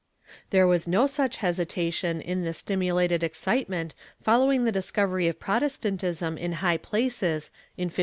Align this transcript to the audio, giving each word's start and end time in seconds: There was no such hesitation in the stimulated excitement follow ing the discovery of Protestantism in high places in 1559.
There 0.49 0.65
was 0.65 0.87
no 0.87 1.05
such 1.05 1.37
hesitation 1.45 2.21
in 2.21 2.41
the 2.41 2.55
stimulated 2.55 3.21
excitement 3.21 3.93
follow 4.19 4.51
ing 4.51 4.63
the 4.63 4.71
discovery 4.71 5.27
of 5.27 5.39
Protestantism 5.39 6.39
in 6.39 6.53
high 6.53 6.77
places 6.77 7.51
in 7.77 7.83
1559. 7.85 7.97